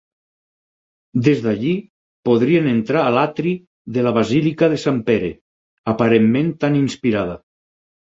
[1.25, 1.73] Des d'allí
[2.29, 3.51] podrien entrar a l'atri
[3.97, 5.29] de la basílica de Sant Pere,
[5.95, 7.37] aparentment tan inspirada.